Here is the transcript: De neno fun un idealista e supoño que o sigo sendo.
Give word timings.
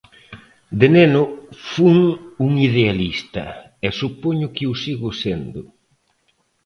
De 0.79 0.87
neno 0.97 1.21
fun 1.71 1.97
un 2.45 2.51
idealista 2.67 3.45
e 3.85 3.87
supoño 3.99 4.47
que 4.55 4.65
o 4.71 4.73
sigo 4.83 5.09
sendo. 5.23 5.61